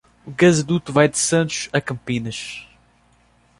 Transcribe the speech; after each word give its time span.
O 0.25 0.31
gasoduto 0.31 0.91
vai 0.91 1.07
de 1.07 1.19
Santos 1.19 1.69
à 1.71 1.79
Campinas 1.79 2.67